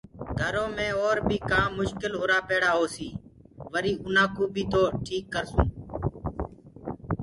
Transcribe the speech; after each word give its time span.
گھرو 0.39 0.65
مي 0.75 0.89
اور 1.03 1.17
بيٚ 1.27 1.45
ڪآم 1.49 1.69
مشڪل 1.79 2.11
هرآ 2.21 2.39
پيڙآ 2.47 2.71
هوسيٚ 2.79 3.17
وريٚ 3.73 4.01
آنآ 4.07 4.23
ڪو 4.35 4.43
بيٚ 4.53 4.69
تو 4.71 4.81
ٽيٽ 5.05 5.25
ڪرسونٚ 5.33 5.69